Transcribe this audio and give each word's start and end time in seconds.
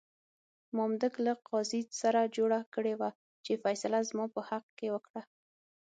مامدک 0.75 1.13
له 1.25 1.33
قاضي 1.49 1.81
سره 2.01 2.31
جوړه 2.35 2.59
کړې 2.73 2.93
وه 2.99 3.09
چې 3.45 3.61
فیصله 3.63 3.99
زما 4.09 4.25
په 4.35 4.41
حق 4.49 4.65
کې 4.77 4.87
وکړه. 4.95 5.21